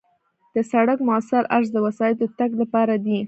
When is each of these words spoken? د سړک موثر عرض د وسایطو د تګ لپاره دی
د 0.55 0.57
سړک 0.71 0.97
موثر 1.07 1.43
عرض 1.55 1.69
د 1.73 1.77
وسایطو 1.85 2.19
د 2.21 2.23
تګ 2.39 2.51
لپاره 2.61 2.93
دی 3.05 3.17